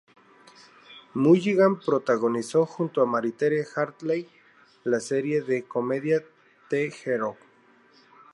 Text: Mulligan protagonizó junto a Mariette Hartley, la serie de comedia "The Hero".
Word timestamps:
Mulligan 1.13 1.77
protagonizó 1.79 2.65
junto 2.65 3.03
a 3.03 3.05
Mariette 3.05 3.63
Hartley, 3.75 4.27
la 4.83 4.99
serie 4.99 5.43
de 5.43 5.65
comedia 5.67 6.23
"The 6.71 6.91
Hero". 7.05 7.37